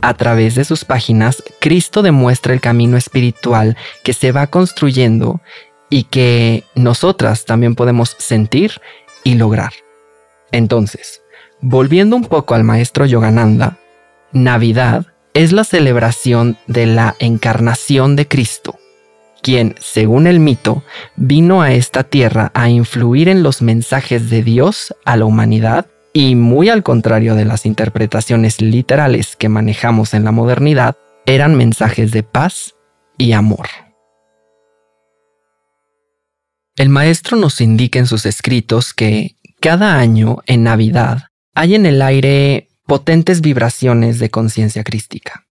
A 0.00 0.14
través 0.14 0.54
de 0.54 0.64
sus 0.64 0.84
páginas, 0.84 1.42
Cristo 1.60 2.02
demuestra 2.02 2.52
el 2.52 2.60
camino 2.60 2.96
espiritual 2.96 3.76
que 4.04 4.12
se 4.12 4.30
va 4.30 4.46
construyendo 4.46 5.40
y 5.88 6.04
que 6.04 6.64
nosotras 6.74 7.44
también 7.44 7.74
podemos 7.74 8.14
sentir 8.18 8.80
y 9.24 9.34
lograr. 9.34 9.72
Entonces, 10.52 11.22
Volviendo 11.60 12.16
un 12.16 12.24
poco 12.24 12.54
al 12.54 12.64
maestro 12.64 13.06
Yogananda, 13.06 13.78
Navidad 14.32 15.06
es 15.32 15.52
la 15.52 15.64
celebración 15.64 16.58
de 16.66 16.86
la 16.86 17.16
encarnación 17.18 18.14
de 18.14 18.28
Cristo, 18.28 18.78
quien, 19.42 19.74
según 19.78 20.26
el 20.26 20.38
mito, 20.38 20.82
vino 21.16 21.62
a 21.62 21.72
esta 21.72 22.04
tierra 22.04 22.50
a 22.54 22.68
influir 22.68 23.28
en 23.28 23.42
los 23.42 23.62
mensajes 23.62 24.28
de 24.28 24.42
Dios 24.42 24.94
a 25.04 25.16
la 25.16 25.24
humanidad 25.24 25.86
y 26.12 26.34
muy 26.34 26.68
al 26.68 26.82
contrario 26.82 27.34
de 27.34 27.44
las 27.44 27.66
interpretaciones 27.66 28.60
literales 28.60 29.36
que 29.36 29.48
manejamos 29.48 30.14
en 30.14 30.24
la 30.24 30.32
modernidad, 30.32 30.96
eran 31.26 31.54
mensajes 31.54 32.12
de 32.12 32.22
paz 32.22 32.74
y 33.18 33.32
amor. 33.32 33.66
El 36.76 36.90
maestro 36.90 37.38
nos 37.38 37.60
indica 37.62 37.98
en 37.98 38.06
sus 38.06 38.26
escritos 38.26 38.92
que 38.92 39.36
cada 39.60 39.98
año 39.98 40.38
en 40.46 40.62
Navidad 40.62 41.28
hay 41.56 41.74
en 41.74 41.86
el 41.86 42.02
aire 42.02 42.68
potentes 42.86 43.40
vibraciones 43.40 44.18
de 44.18 44.30
conciencia 44.30 44.84
crística. 44.84 45.46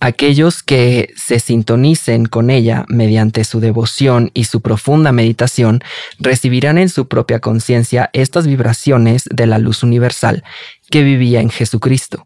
Aquellos 0.00 0.62
que 0.62 1.14
se 1.16 1.38
sintonicen 1.38 2.26
con 2.26 2.50
ella 2.50 2.84
mediante 2.88 3.44
su 3.44 3.60
devoción 3.60 4.32
y 4.34 4.44
su 4.44 4.60
profunda 4.60 5.12
meditación 5.12 5.82
recibirán 6.18 6.78
en 6.78 6.88
su 6.88 7.06
propia 7.06 7.38
conciencia 7.38 8.10
estas 8.12 8.46
vibraciones 8.46 9.24
de 9.30 9.46
la 9.46 9.58
luz 9.58 9.84
universal 9.84 10.42
que 10.90 11.04
vivía 11.04 11.40
en 11.40 11.48
Jesucristo. 11.48 12.24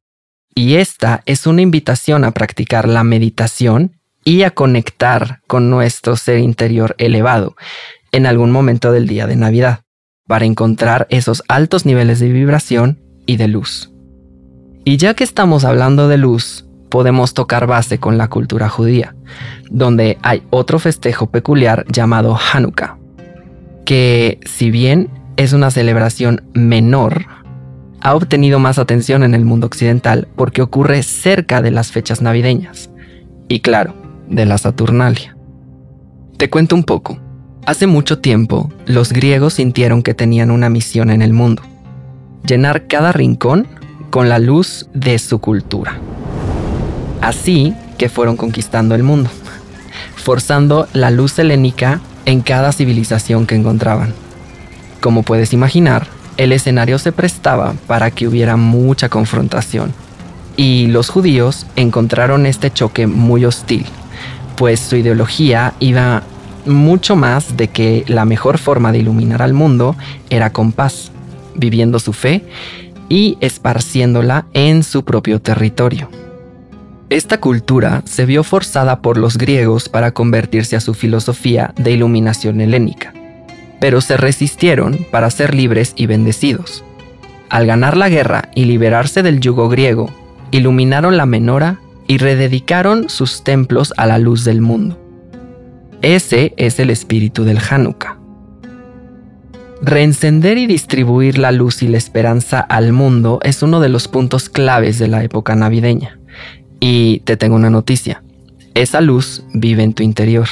Y 0.55 0.77
esta 0.77 1.23
es 1.27 1.47
una 1.47 1.61
invitación 1.61 2.25
a 2.25 2.33
practicar 2.33 2.89
la 2.89 3.05
meditación 3.05 4.00
y 4.25 4.43
a 4.43 4.50
conectar 4.50 5.43
con 5.47 5.69
nuestro 5.69 6.17
ser 6.17 6.39
interior 6.39 6.97
elevado 6.99 7.55
en 8.12 8.25
algún 8.25 8.50
momento 8.50 8.91
del 8.93 9.07
día 9.07 9.27
de 9.27 9.37
Navidad, 9.37 9.83
para 10.27 10.47
encontrar 10.47 11.07
esos 11.11 11.45
altos 11.49 11.85
niveles 11.85 12.19
de 12.19 12.31
vibración 12.31 13.10
y 13.31 13.37
de 13.37 13.47
luz. 13.47 13.93
Y 14.85 14.97
ya 14.97 15.15
que 15.15 15.23
estamos 15.23 15.65
hablando 15.65 16.09
de 16.09 16.19
luz, 16.19 16.67
podemos 16.89 17.33
tocar 17.33 17.69
base 17.69 17.99
con 17.99 18.19
la 18.19 18.27
cultura 18.27 18.69
judía, 18.69 19.15
donde 19.71 20.19
hay 20.23 20.43
otro 20.51 20.81
festejo 20.81 21.31
peculiar 21.31 21.87
llamado 21.93 22.37
Hanukkah, 22.37 22.99
que 23.85 24.41
si 24.45 24.73
bien 24.73 25.11
es 25.37 25.53
una 25.53 25.71
celebración 25.71 26.43
menor, 26.55 27.27
ha 28.01 28.17
obtenido 28.17 28.59
más 28.59 28.81
atención 28.81 29.23
en 29.23 29.37
el 29.37 29.45
mundo 29.45 29.69
occidental 29.69 30.27
porque 30.35 30.61
ocurre 30.61 31.05
cerca 31.05 31.63
de 31.63 31.71
las 31.71 31.93
fechas 31.93 32.23
navideñas 32.23 32.91
y 33.47 33.61
claro, 33.61 33.95
de 34.29 34.45
la 34.45 34.59
Saturnalia. 34.59 35.37
Te 36.37 36.51
cuento 36.51 36.75
un 36.75 36.83
poco. 36.83 37.21
Hace 37.65 37.87
mucho 37.87 38.19
tiempo, 38.19 38.73
los 38.87 39.13
griegos 39.13 39.55
sintieron 39.55 40.03
que 40.03 40.15
tenían 40.15 40.51
una 40.51 40.69
misión 40.69 41.11
en 41.11 41.23
el 41.23 41.33
mundo 41.33 41.63
llenar 42.45 42.87
cada 42.87 43.13
rincón 43.13 43.67
con 44.11 44.29
la 44.29 44.39
luz 44.39 44.87
de 44.93 45.19
su 45.19 45.39
cultura. 45.39 45.99
Así 47.21 47.75
que 47.99 48.09
fueron 48.09 48.37
conquistando 48.37 48.95
el 48.95 49.03
mundo, 49.03 49.31
forzando 50.17 50.89
la 50.93 51.11
luz 51.11 51.39
helénica 51.39 52.01
en 52.25 52.41
cada 52.41 52.73
civilización 52.73 53.47
que 53.47 53.55
encontraban. 53.55 54.15
Como 55.01 55.23
puedes 55.23 55.53
imaginar, 55.53 56.07
el 56.37 56.53
escenario 56.53 56.99
se 56.99 57.13
prestaba 57.13 57.75
para 57.87 58.11
que 58.11 58.27
hubiera 58.27 58.57
mucha 58.57 59.09
confrontación, 59.09 59.93
y 60.57 60.87
los 60.89 61.09
judíos 61.09 61.67
encontraron 61.77 62.47
este 62.47 62.71
choque 62.71 63.07
muy 63.07 63.45
hostil, 63.45 63.87
pues 64.57 64.81
su 64.81 64.97
ideología 64.97 65.75
iba 65.81 66.23
mucho 66.67 67.17
más 67.17 67.57
de 67.57 67.69
que 67.69 68.05
la 68.09 68.25
mejor 68.25 68.59
forma 68.59 68.93
de 68.93 68.99
iluminar 68.99 69.41
al 69.41 69.55
mundo 69.55 69.97
era 70.29 70.53
con 70.53 70.73
paz 70.73 71.11
viviendo 71.54 71.99
su 71.99 72.12
fe 72.12 72.42
y 73.09 73.37
esparciéndola 73.40 74.47
en 74.52 74.83
su 74.83 75.04
propio 75.04 75.40
territorio. 75.40 76.09
Esta 77.11 77.40
cultura 77.40 78.02
se 78.04 78.25
vio 78.25 78.45
forzada 78.45 79.02
por 79.02 79.19
los 79.19 79.37
griegos 79.37 79.88
para 79.88 80.12
convertirse 80.12 80.76
a 80.76 80.80
su 80.80 80.95
filosofía 80.95 81.75
de 81.76 81.90
iluminación 81.90 82.61
helénica, 82.61 83.12
pero 83.80 84.00
se 84.00 84.16
resistieron 84.16 85.07
para 85.11 85.28
ser 85.30 85.52
libres 85.52 85.92
y 85.97 86.07
bendecidos. 86.07 86.85
Al 87.49 87.66
ganar 87.66 87.97
la 87.97 88.09
guerra 88.09 88.49
y 88.54 88.66
liberarse 88.66 89.25
del 89.25 89.40
yugo 89.40 89.69
griego, 89.69 90.09
iluminaron 90.52 91.16
la 91.16 91.26
menora 91.26 91.80
y 92.07 92.19
rededicaron 92.19 93.09
sus 93.09 93.42
templos 93.42 93.92
a 93.97 94.07
la 94.07 94.19
luz 94.19 94.45
del 94.45 94.61
mundo. 94.61 94.97
Ese 96.02 96.54
es 96.57 96.78
el 96.78 96.90
espíritu 96.90 97.42
del 97.42 97.59
Hanukkah. 97.59 98.20
Reencender 99.83 100.59
y 100.59 100.67
distribuir 100.67 101.39
la 101.39 101.53
luz 101.53 101.83
y 101.83 101.89
la 101.89 101.97
esperanza 101.97 102.61
al 102.61 102.93
mundo 102.93 103.41
es 103.43 103.63
uno 103.63 103.81
de 103.81 103.89
los 103.89 104.09
puntos 104.09 104.51
claves 104.51 104.99
de 104.99 105.09
la 105.09 105.25
época 105.25 105.57
navideña. 105.57 106.19
Y 106.81 107.21
te 107.21 107.39
tengo 107.39 107.57
una 107.57 107.71
noticia. 107.71 108.23
Esa 108.75 109.01
luz 109.01 109.43
vive 109.55 109.83
en 109.83 109.95
tu 109.95 110.03
interior. 110.03 110.49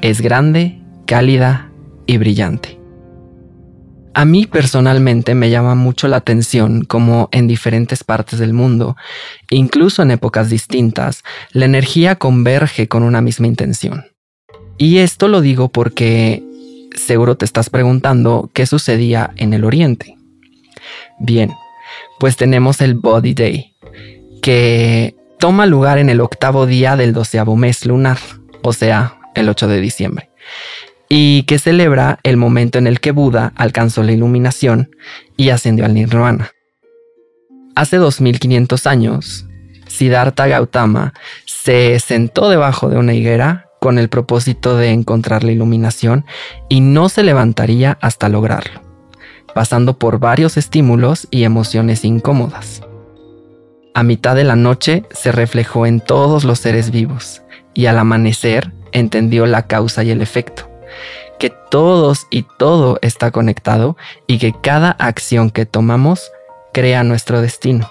es 0.00 0.20
grande, 0.20 0.82
cálida 1.06 1.70
y 2.06 2.18
brillante. 2.18 2.78
A 4.14 4.24
mí 4.24 4.46
personalmente 4.46 5.34
me 5.34 5.50
llama 5.50 5.74
mucho 5.74 6.08
la 6.08 6.16
atención 6.16 6.84
cómo 6.84 7.28
en 7.32 7.46
diferentes 7.46 8.04
partes 8.04 8.38
del 8.38 8.54
mundo, 8.54 8.96
incluso 9.50 10.02
en 10.02 10.10
épocas 10.10 10.48
distintas, 10.48 11.22
la 11.52 11.66
energía 11.66 12.16
converge 12.16 12.88
con 12.88 13.02
una 13.02 13.20
misma 13.20 13.46
intención. 13.46 14.06
Y 14.78 14.98
esto 14.98 15.28
lo 15.28 15.42
digo 15.42 15.68
porque 15.68 16.42
seguro 16.96 17.36
te 17.36 17.44
estás 17.44 17.70
preguntando 17.70 18.50
qué 18.52 18.66
sucedía 18.66 19.32
en 19.36 19.54
el 19.54 19.64
Oriente. 19.64 20.16
Bien, 21.18 21.52
pues 22.18 22.36
tenemos 22.36 22.80
el 22.80 22.94
Body 22.94 23.34
Day, 23.34 23.74
que 24.42 25.14
toma 25.38 25.66
lugar 25.66 25.98
en 25.98 26.10
el 26.10 26.20
octavo 26.20 26.66
día 26.66 26.96
del 26.96 27.12
doceavo 27.12 27.56
mes 27.56 27.86
lunar, 27.86 28.18
o 28.62 28.72
sea, 28.72 29.18
el 29.34 29.48
8 29.48 29.68
de 29.68 29.80
diciembre 29.80 30.30
y 31.08 31.44
que 31.44 31.58
celebra 31.58 32.18
el 32.22 32.36
momento 32.36 32.78
en 32.78 32.86
el 32.86 33.00
que 33.00 33.12
Buda 33.12 33.52
alcanzó 33.56 34.02
la 34.02 34.12
iluminación 34.12 34.90
y 35.36 35.50
ascendió 35.50 35.84
al 35.84 35.94
nirvana. 35.94 36.52
Hace 37.74 37.96
2500 37.98 38.86
años, 38.86 39.46
Siddhartha 39.86 40.46
Gautama 40.46 41.14
se 41.44 42.00
sentó 42.00 42.48
debajo 42.48 42.88
de 42.88 42.96
una 42.96 43.14
higuera 43.14 43.65
con 43.86 44.00
el 44.00 44.08
propósito 44.08 44.76
de 44.76 44.90
encontrar 44.90 45.44
la 45.44 45.52
iluminación 45.52 46.24
y 46.68 46.80
no 46.80 47.08
se 47.08 47.22
levantaría 47.22 47.98
hasta 48.00 48.28
lograrlo, 48.28 48.80
pasando 49.54 49.96
por 49.96 50.18
varios 50.18 50.56
estímulos 50.56 51.28
y 51.30 51.44
emociones 51.44 52.04
incómodas. 52.04 52.82
A 53.94 54.02
mitad 54.02 54.34
de 54.34 54.42
la 54.42 54.56
noche 54.56 55.04
se 55.12 55.30
reflejó 55.30 55.86
en 55.86 56.00
todos 56.00 56.42
los 56.42 56.58
seres 56.58 56.90
vivos 56.90 57.42
y 57.74 57.86
al 57.86 57.96
amanecer 57.96 58.72
entendió 58.90 59.46
la 59.46 59.68
causa 59.68 60.02
y 60.02 60.10
el 60.10 60.20
efecto 60.20 60.68
que 61.38 61.50
todos 61.70 62.26
y 62.28 62.44
todo 62.58 62.98
está 63.02 63.30
conectado 63.30 63.96
y 64.26 64.38
que 64.38 64.52
cada 64.52 64.90
acción 64.90 65.50
que 65.50 65.64
tomamos 65.64 66.32
crea 66.72 67.04
nuestro 67.04 67.40
destino. 67.40 67.88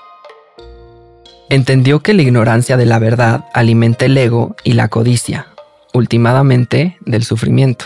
Entendió 1.49 2.01
que 2.01 2.13
la 2.13 2.23
ignorancia 2.23 2.75
de 2.75 2.85
la 2.85 2.99
verdad 2.99 3.45
alimenta 3.53 4.03
el 4.03 4.17
ego 4.17 4.57
y 4.65 4.73
la 4.73 4.89
codicia, 4.89 5.54
últimamente 5.95 6.97
del 7.05 7.23
sufrimiento. 7.23 7.85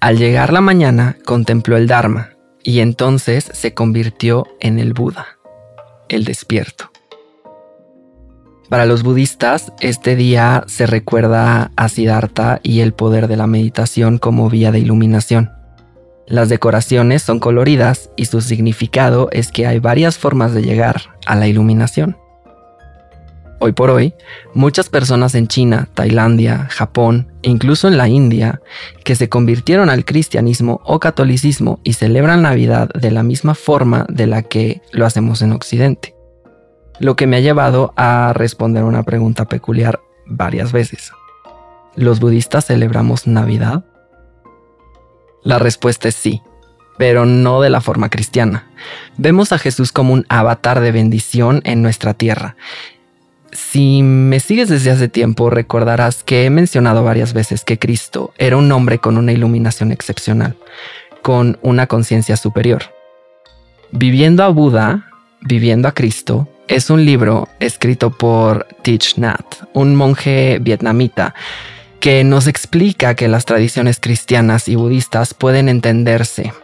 Al 0.00 0.18
llegar 0.18 0.52
la 0.52 0.60
mañana 0.60 1.16
contempló 1.24 1.76
el 1.76 1.86
Dharma 1.86 2.30
y 2.64 2.80
entonces 2.80 3.48
se 3.52 3.72
convirtió 3.72 4.48
en 4.58 4.80
el 4.80 4.92
Buda, 4.92 5.38
el 6.08 6.24
despierto. 6.24 6.90
Para 8.68 8.84
los 8.84 9.04
budistas, 9.04 9.72
este 9.80 10.16
día 10.16 10.64
se 10.66 10.86
recuerda 10.86 11.70
a 11.76 11.88
Siddhartha 11.88 12.58
y 12.64 12.80
el 12.80 12.94
poder 12.94 13.28
de 13.28 13.36
la 13.36 13.46
meditación 13.46 14.18
como 14.18 14.50
vía 14.50 14.72
de 14.72 14.80
iluminación. 14.80 15.52
Las 16.26 16.48
decoraciones 16.48 17.22
son 17.22 17.38
coloridas 17.38 18.10
y 18.16 18.24
su 18.24 18.40
significado 18.40 19.28
es 19.30 19.52
que 19.52 19.68
hay 19.68 19.78
varias 19.78 20.18
formas 20.18 20.52
de 20.52 20.62
llegar 20.62 21.02
a 21.26 21.36
la 21.36 21.46
iluminación. 21.46 22.16
Hoy 23.64 23.72
por 23.72 23.90
hoy, 23.90 24.12
muchas 24.54 24.88
personas 24.88 25.36
en 25.36 25.46
China, 25.46 25.88
Tailandia, 25.94 26.66
Japón 26.68 27.32
e 27.42 27.50
incluso 27.50 27.86
en 27.86 27.96
la 27.96 28.08
India, 28.08 28.60
que 29.04 29.14
se 29.14 29.28
convirtieron 29.28 29.88
al 29.88 30.04
cristianismo 30.04 30.80
o 30.84 30.98
catolicismo 30.98 31.80
y 31.84 31.92
celebran 31.92 32.42
Navidad 32.42 32.88
de 32.88 33.12
la 33.12 33.22
misma 33.22 33.54
forma 33.54 34.04
de 34.08 34.26
la 34.26 34.42
que 34.42 34.82
lo 34.90 35.06
hacemos 35.06 35.42
en 35.42 35.52
Occidente 35.52 36.14
lo 37.02 37.16
que 37.16 37.26
me 37.26 37.36
ha 37.36 37.40
llevado 37.40 37.92
a 37.96 38.32
responder 38.32 38.84
una 38.84 39.02
pregunta 39.02 39.46
peculiar 39.46 40.00
varias 40.24 40.70
veces. 40.70 41.12
¿Los 41.96 42.20
budistas 42.20 42.66
celebramos 42.66 43.26
Navidad? 43.26 43.84
La 45.42 45.58
respuesta 45.58 46.08
es 46.08 46.14
sí, 46.14 46.42
pero 46.98 47.26
no 47.26 47.60
de 47.60 47.70
la 47.70 47.80
forma 47.80 48.08
cristiana. 48.08 48.70
Vemos 49.16 49.50
a 49.50 49.58
Jesús 49.58 49.90
como 49.90 50.12
un 50.12 50.26
avatar 50.28 50.78
de 50.78 50.92
bendición 50.92 51.60
en 51.64 51.82
nuestra 51.82 52.14
tierra. 52.14 52.56
Si 53.52 54.02
me 54.02 54.40
sigues 54.40 54.70
desde 54.70 54.90
hace 54.90 55.08
tiempo, 55.08 55.50
recordarás 55.50 56.22
que 56.24 56.46
he 56.46 56.50
mencionado 56.50 57.04
varias 57.04 57.34
veces 57.34 57.64
que 57.64 57.78
Cristo 57.78 58.32
era 58.38 58.56
un 58.56 58.72
hombre 58.72 58.98
con 58.98 59.18
una 59.18 59.32
iluminación 59.32 59.92
excepcional, 59.92 60.56
con 61.20 61.58
una 61.60 61.86
conciencia 61.86 62.36
superior. 62.38 62.84
Viviendo 63.90 64.42
a 64.42 64.48
Buda, 64.48 65.10
viviendo 65.42 65.86
a 65.86 65.92
Cristo, 65.92 66.48
es 66.66 66.88
un 66.88 67.04
libro 67.04 67.48
escrito 67.60 68.10
por 68.10 68.66
Thich 68.80 69.18
Nhat, 69.18 69.44
un 69.74 69.96
monje 69.96 70.58
vietnamita, 70.58 71.34
que 72.00 72.24
nos 72.24 72.46
explica 72.46 73.14
que 73.14 73.28
las 73.28 73.44
tradiciones 73.44 74.00
cristianas 74.00 74.66
y 74.66 74.76
budistas 74.76 75.34
pueden 75.34 75.68
entenderse. 75.68 76.54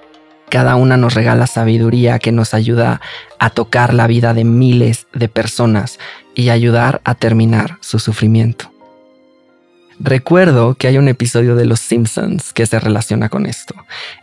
Cada 0.51 0.77
una 0.77 0.97
nos 0.97 1.15
regala 1.15 1.47
sabiduría 1.47 2.19
que 2.19 2.33
nos 2.33 2.55
ayuda 2.55 3.01
a 3.39 3.51
tocar 3.51 3.93
la 3.93 4.07
vida 4.07 4.35
de 4.35 4.45
miles 4.45 5.07
de 5.13 5.29
personas 5.29 5.99
y 6.35 6.49
ayudar 6.49 7.01
a 7.05 7.15
terminar 7.15 7.79
su 7.81 7.99
sufrimiento. 7.99 8.73
Recuerdo 10.01 10.75
que 10.75 10.87
hay 10.87 10.97
un 10.97 11.09
episodio 11.09 11.57
de 11.57 11.65
Los 11.65 11.81
Simpsons 11.81 12.53
que 12.53 12.67
se 12.67 12.79
relaciona 12.79 13.29
con 13.29 13.47
esto, 13.47 13.75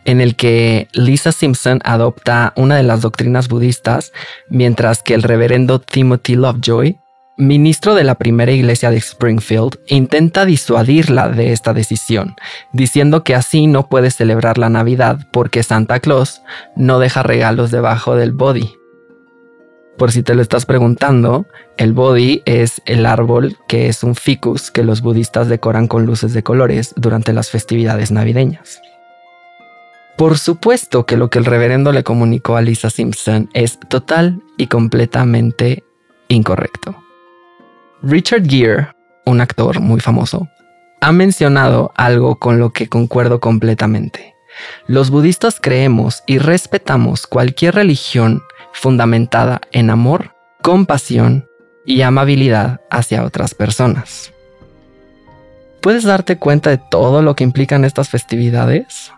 en 0.06 0.22
el 0.22 0.34
que 0.34 0.88
Lisa 0.92 1.32
Simpson 1.32 1.80
adopta 1.84 2.54
una 2.56 2.76
de 2.76 2.82
las 2.82 3.02
doctrinas 3.02 3.48
budistas, 3.48 4.12
mientras 4.48 5.02
que 5.02 5.12
el 5.12 5.22
reverendo 5.22 5.78
Timothy 5.78 6.34
Lovejoy, 6.34 6.96
ministro 7.36 7.94
de 7.94 8.04
la 8.04 8.14
primera 8.14 8.52
iglesia 8.52 8.90
de 8.90 8.96
Springfield, 8.96 9.78
intenta 9.86 10.44
disuadirla 10.44 11.28
de 11.28 11.52
esta 11.52 11.74
decisión, 11.74 12.34
diciendo 12.72 13.24
que 13.24 13.34
así 13.34 13.66
no 13.66 13.88
puede 13.88 14.10
celebrar 14.10 14.58
la 14.58 14.70
Navidad 14.70 15.28
porque 15.32 15.62
Santa 15.62 16.00
Claus 16.00 16.42
no 16.76 16.98
deja 16.98 17.22
regalos 17.22 17.70
debajo 17.70 18.16
del 18.16 18.32
body. 18.32 18.74
Por 19.98 20.12
si 20.12 20.22
te 20.22 20.34
lo 20.34 20.42
estás 20.42 20.66
preguntando, 20.66 21.46
el 21.78 21.94
Bodhi 21.94 22.42
es 22.44 22.82
el 22.84 23.06
árbol 23.06 23.56
que 23.66 23.88
es 23.88 24.02
un 24.02 24.14
ficus 24.14 24.70
que 24.70 24.84
los 24.84 25.00
budistas 25.00 25.48
decoran 25.48 25.88
con 25.88 26.04
luces 26.04 26.34
de 26.34 26.42
colores 26.42 26.92
durante 26.96 27.32
las 27.32 27.48
festividades 27.48 28.10
navideñas. 28.10 28.80
Por 30.18 30.38
supuesto 30.38 31.06
que 31.06 31.16
lo 31.16 31.30
que 31.30 31.38
el 31.38 31.46
reverendo 31.46 31.92
le 31.92 32.02
comunicó 32.02 32.56
a 32.56 32.62
Lisa 32.62 32.90
Simpson 32.90 33.48
es 33.54 33.78
total 33.88 34.42
y 34.58 34.66
completamente 34.66 35.82
incorrecto. 36.28 37.05
Richard 38.02 38.46
Gere, 38.46 38.88
un 39.24 39.40
actor 39.40 39.80
muy 39.80 40.00
famoso, 40.00 40.48
ha 41.00 41.12
mencionado 41.12 41.92
algo 41.96 42.36
con 42.36 42.58
lo 42.58 42.70
que 42.70 42.88
concuerdo 42.88 43.40
completamente. 43.40 44.34
Los 44.86 45.10
budistas 45.10 45.58
creemos 45.60 46.22
y 46.26 46.38
respetamos 46.38 47.26
cualquier 47.26 47.74
religión 47.74 48.42
fundamentada 48.72 49.60
en 49.72 49.90
amor, 49.90 50.34
compasión 50.62 51.46
y 51.84 52.02
amabilidad 52.02 52.80
hacia 52.90 53.24
otras 53.24 53.54
personas. 53.54 54.32
¿Puedes 55.80 56.04
darte 56.04 56.38
cuenta 56.38 56.70
de 56.70 56.78
todo 56.90 57.22
lo 57.22 57.36
que 57.36 57.44
implican 57.44 57.84
estas 57.84 58.08
festividades? 58.08 59.12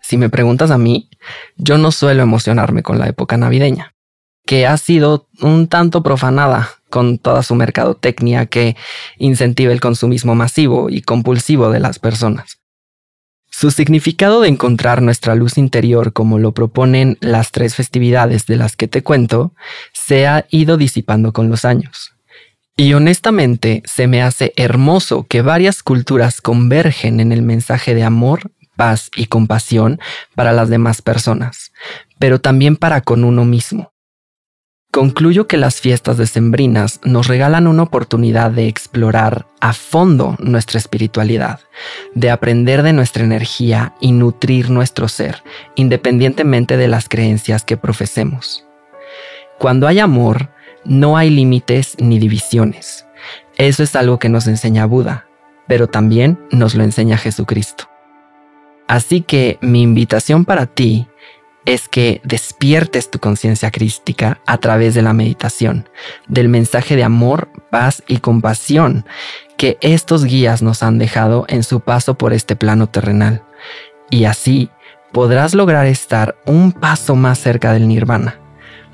Si 0.00 0.16
me 0.16 0.30
preguntas 0.30 0.70
a 0.70 0.78
mí, 0.78 1.10
yo 1.56 1.78
no 1.78 1.90
suelo 1.90 2.22
emocionarme 2.22 2.82
con 2.82 2.98
la 2.98 3.08
época 3.08 3.36
navideña, 3.36 3.93
que 4.46 4.66
ha 4.66 4.76
sido 4.76 5.28
un 5.40 5.68
tanto 5.68 6.02
profanada 6.02 6.70
con 6.90 7.18
toda 7.18 7.42
su 7.42 7.54
mercadotecnia 7.54 8.46
que 8.46 8.76
incentiva 9.18 9.72
el 9.72 9.80
consumismo 9.80 10.34
masivo 10.34 10.90
y 10.90 11.02
compulsivo 11.02 11.70
de 11.70 11.80
las 11.80 11.98
personas. 11.98 12.58
Su 13.50 13.70
significado 13.70 14.40
de 14.40 14.48
encontrar 14.48 15.00
nuestra 15.00 15.34
luz 15.34 15.58
interior 15.58 16.12
como 16.12 16.38
lo 16.38 16.52
proponen 16.52 17.18
las 17.20 17.52
tres 17.52 17.74
festividades 17.76 18.46
de 18.46 18.56
las 18.56 18.74
que 18.74 18.88
te 18.88 19.02
cuento, 19.02 19.54
se 19.92 20.26
ha 20.26 20.46
ido 20.50 20.76
disipando 20.76 21.32
con 21.32 21.48
los 21.48 21.64
años. 21.64 22.14
Y 22.76 22.92
honestamente 22.94 23.82
se 23.86 24.08
me 24.08 24.22
hace 24.22 24.52
hermoso 24.56 25.26
que 25.28 25.42
varias 25.42 25.84
culturas 25.84 26.40
convergen 26.40 27.20
en 27.20 27.30
el 27.30 27.42
mensaje 27.42 27.94
de 27.94 28.02
amor, 28.02 28.50
paz 28.74 29.10
y 29.14 29.26
compasión 29.26 30.00
para 30.34 30.52
las 30.52 30.68
demás 30.68 31.00
personas, 31.00 31.70
pero 32.18 32.40
también 32.40 32.74
para 32.74 33.02
con 33.02 33.22
uno 33.22 33.44
mismo. 33.44 33.93
Concluyo 34.94 35.48
que 35.48 35.56
las 35.56 35.80
fiestas 35.80 36.18
decembrinas 36.18 37.00
nos 37.02 37.26
regalan 37.26 37.66
una 37.66 37.82
oportunidad 37.82 38.52
de 38.52 38.68
explorar 38.68 39.44
a 39.58 39.72
fondo 39.72 40.36
nuestra 40.38 40.78
espiritualidad, 40.78 41.58
de 42.14 42.30
aprender 42.30 42.84
de 42.84 42.92
nuestra 42.92 43.24
energía 43.24 43.96
y 44.00 44.12
nutrir 44.12 44.70
nuestro 44.70 45.08
ser, 45.08 45.42
independientemente 45.74 46.76
de 46.76 46.86
las 46.86 47.08
creencias 47.08 47.64
que 47.64 47.76
profesemos. 47.76 48.64
Cuando 49.58 49.88
hay 49.88 49.98
amor, 49.98 50.50
no 50.84 51.16
hay 51.16 51.28
límites 51.28 51.96
ni 51.98 52.20
divisiones. 52.20 53.04
Eso 53.56 53.82
es 53.82 53.96
algo 53.96 54.20
que 54.20 54.28
nos 54.28 54.46
enseña 54.46 54.86
Buda, 54.86 55.26
pero 55.66 55.88
también 55.88 56.38
nos 56.52 56.76
lo 56.76 56.84
enseña 56.84 57.18
Jesucristo. 57.18 57.88
Así 58.86 59.22
que 59.22 59.58
mi 59.60 59.82
invitación 59.82 60.44
para 60.44 60.66
ti 60.66 61.08
es 61.66 61.88
que 61.88 62.20
despiertes 62.24 63.10
tu 63.10 63.18
conciencia 63.18 63.70
crística 63.70 64.40
a 64.46 64.58
través 64.58 64.94
de 64.94 65.02
la 65.02 65.12
meditación, 65.12 65.88
del 66.28 66.48
mensaje 66.48 66.96
de 66.96 67.04
amor, 67.04 67.48
paz 67.70 68.02
y 68.06 68.18
compasión 68.18 69.06
que 69.56 69.78
estos 69.80 70.24
guías 70.24 70.62
nos 70.62 70.82
han 70.82 70.98
dejado 70.98 71.46
en 71.48 71.62
su 71.62 71.80
paso 71.80 72.16
por 72.16 72.32
este 72.32 72.56
plano 72.56 72.88
terrenal. 72.88 73.42
Y 74.10 74.24
así 74.24 74.70
podrás 75.12 75.54
lograr 75.54 75.86
estar 75.86 76.36
un 76.44 76.72
paso 76.72 77.14
más 77.14 77.38
cerca 77.38 77.72
del 77.72 77.88
nirvana, 77.88 78.38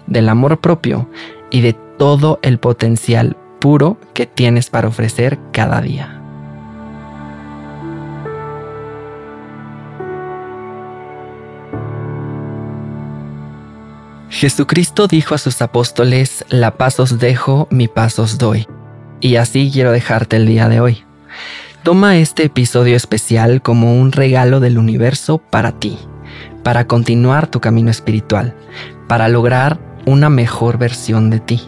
del 0.06 0.28
amor 0.28 0.60
propio 0.60 1.08
y 1.50 1.62
de 1.62 1.72
todo 1.72 2.38
el 2.42 2.58
potencial 2.58 3.36
puro 3.58 3.98
que 4.14 4.26
tienes 4.26 4.70
para 4.70 4.88
ofrecer 4.88 5.38
cada 5.52 5.80
día. 5.80 6.19
Jesucristo 14.30 15.08
dijo 15.08 15.34
a 15.34 15.38
sus 15.38 15.60
apóstoles, 15.60 16.44
la 16.48 16.76
paz 16.76 17.00
os 17.00 17.18
dejo, 17.18 17.66
mi 17.70 17.88
paz 17.88 18.20
os 18.20 18.38
doy. 18.38 18.66
Y 19.20 19.36
así 19.36 19.70
quiero 19.72 19.90
dejarte 19.90 20.36
el 20.36 20.46
día 20.46 20.68
de 20.68 20.80
hoy. 20.80 21.04
Toma 21.82 22.16
este 22.16 22.44
episodio 22.44 22.94
especial 22.96 23.60
como 23.60 24.00
un 24.00 24.12
regalo 24.12 24.60
del 24.60 24.78
universo 24.78 25.38
para 25.38 25.72
ti, 25.72 25.98
para 26.62 26.86
continuar 26.86 27.48
tu 27.48 27.60
camino 27.60 27.90
espiritual, 27.90 28.54
para 29.08 29.28
lograr 29.28 29.80
una 30.06 30.30
mejor 30.30 30.78
versión 30.78 31.28
de 31.30 31.40
ti. 31.40 31.60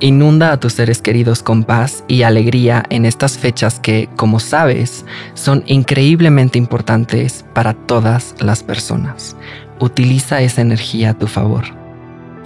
Inunda 0.00 0.50
a 0.50 0.60
tus 0.60 0.74
seres 0.74 1.00
queridos 1.00 1.42
con 1.44 1.62
paz 1.62 2.04
y 2.08 2.22
alegría 2.22 2.82
en 2.90 3.06
estas 3.06 3.38
fechas 3.38 3.78
que, 3.78 4.10
como 4.16 4.40
sabes, 4.40 5.06
son 5.34 5.62
increíblemente 5.66 6.58
importantes 6.58 7.44
para 7.54 7.72
todas 7.72 8.34
las 8.40 8.62
personas. 8.62 9.36
Utiliza 9.78 10.40
esa 10.40 10.62
energía 10.62 11.10
a 11.10 11.14
tu 11.14 11.26
favor. 11.26 11.64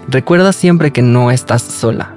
Recuerda 0.09 0.53
siempre 0.53 0.93
que 0.93 1.03
no 1.03 1.31
estás 1.31 1.63
sola. 1.63 2.15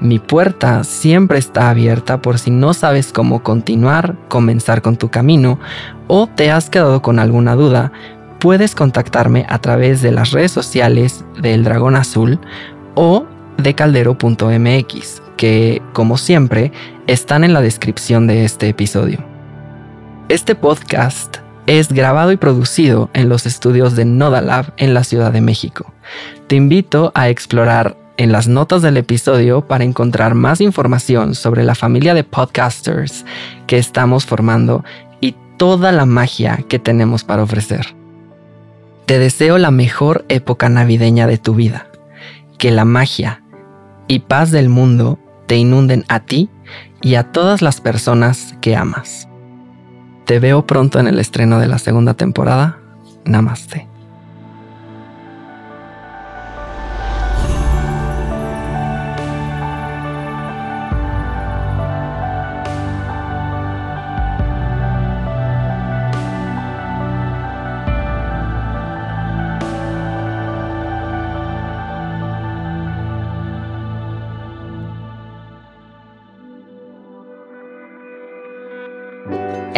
Mi 0.00 0.18
puerta 0.18 0.82
siempre 0.82 1.38
está 1.38 1.68
abierta 1.68 2.22
por 2.22 2.38
si 2.38 2.50
no 2.50 2.72
sabes 2.72 3.12
cómo 3.12 3.42
continuar, 3.42 4.16
comenzar 4.28 4.80
con 4.80 4.96
tu 4.96 5.10
camino 5.10 5.58
o 6.06 6.26
te 6.26 6.50
has 6.50 6.70
quedado 6.70 7.02
con 7.02 7.18
alguna 7.18 7.54
duda, 7.54 7.92
puedes 8.38 8.74
contactarme 8.74 9.44
a 9.48 9.58
través 9.58 10.00
de 10.00 10.12
las 10.12 10.30
redes 10.30 10.52
sociales 10.52 11.24
del 11.40 11.64
Dragón 11.64 11.96
Azul 11.96 12.40
o 12.94 13.26
de 13.58 13.74
caldero.mx, 13.74 15.22
que, 15.36 15.82
como 15.92 16.16
siempre, 16.16 16.72
están 17.06 17.44
en 17.44 17.52
la 17.52 17.60
descripción 17.60 18.26
de 18.26 18.46
este 18.46 18.68
episodio. 18.68 19.22
Este 20.30 20.54
podcast 20.54 21.36
es 21.66 21.92
grabado 21.92 22.32
y 22.32 22.36
producido 22.36 23.10
en 23.12 23.28
los 23.28 23.46
estudios 23.46 23.96
de 23.96 24.04
Nodalab 24.04 24.72
en 24.76 24.94
la 24.94 25.04
Ciudad 25.04 25.32
de 25.32 25.40
México. 25.40 25.92
Te 26.46 26.56
invito 26.56 27.12
a 27.14 27.28
explorar 27.28 27.96
en 28.16 28.32
las 28.32 28.48
notas 28.48 28.82
del 28.82 28.96
episodio 28.96 29.66
para 29.66 29.84
encontrar 29.84 30.34
más 30.34 30.60
información 30.60 31.34
sobre 31.34 31.64
la 31.64 31.74
familia 31.74 32.12
de 32.12 32.24
podcasters 32.24 33.24
que 33.66 33.78
estamos 33.78 34.26
formando 34.26 34.84
y 35.20 35.34
toda 35.56 35.92
la 35.92 36.06
magia 36.06 36.64
que 36.68 36.78
tenemos 36.78 37.24
para 37.24 37.42
ofrecer. 37.42 37.94
Te 39.06 39.18
deseo 39.18 39.58
la 39.58 39.70
mejor 39.70 40.24
época 40.28 40.68
navideña 40.68 41.26
de 41.26 41.38
tu 41.38 41.54
vida. 41.54 41.86
Que 42.58 42.70
la 42.70 42.84
magia, 42.84 43.42
y 44.06 44.18
paz 44.18 44.50
del 44.50 44.68
mundo 44.68 45.20
te 45.46 45.56
inunden 45.56 46.04
a 46.08 46.20
ti 46.20 46.50
y 47.00 47.14
a 47.14 47.30
todas 47.30 47.62
las 47.62 47.80
personas 47.80 48.54
que 48.60 48.76
amas. 48.76 49.29
Te 50.30 50.38
veo 50.38 50.64
pronto 50.64 51.00
en 51.00 51.08
el 51.08 51.18
estreno 51.18 51.58
de 51.58 51.66
la 51.66 51.80
segunda 51.80 52.14
temporada. 52.14 52.78
Namaste. 53.24 53.89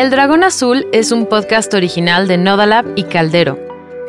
El 0.02 0.10
Dragón 0.10 0.42
Azul 0.42 0.88
es 0.92 1.12
un 1.12 1.26
podcast 1.26 1.72
original 1.74 2.26
de 2.26 2.36
Nodalab 2.36 2.84
y 2.96 3.04
Caldero. 3.04 3.56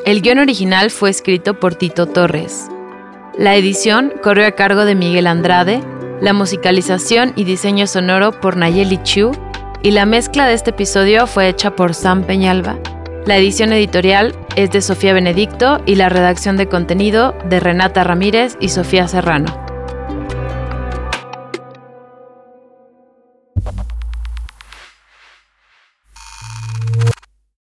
El 0.08 0.23
guion 0.23 0.39
original 0.39 0.89
fue 0.89 1.12
escrito 1.12 1.60
por 1.60 1.75
Tito 1.75 2.08
Torres. 2.08 2.67
La 3.38 3.56
edición 3.56 4.12
corrió 4.23 4.47
a 4.47 4.53
cargo 4.53 4.86
de 4.86 4.95
Miguel 4.95 5.27
Andrade, 5.27 5.84
la 6.19 6.34
musicalización 6.34 7.34
y 7.36 7.43
diseño 7.43 7.86
sonoro 7.86 8.32
por 8.32 8.58
Nayeli 8.58 9.03
Chu 9.03 9.34
y 9.84 9.91
la 9.91 10.08
mezcla 10.08 10.47
de 10.47 10.56
este 10.56 10.71
episodio 10.71 11.27
fue 11.27 11.47
hecha 11.47 11.75
por 11.75 11.93
Sam 11.93 12.23
Peñalba. 12.23 12.79
La 13.27 13.38
edición 13.38 13.71
editorial 13.71 14.34
es 14.56 14.71
de 14.71 14.82
Sofía 14.82 15.13
Benedicto 15.13 15.79
y 15.86 15.93
la 15.93 16.10
redacción 16.10 16.58
de 16.58 16.67
contenido 16.67 17.36
de 17.49 17.60
Renata 17.60 18.03
Ramírez 18.03 18.58
y 18.60 18.69
Sofía 18.69 19.08
Serrano. 19.08 19.62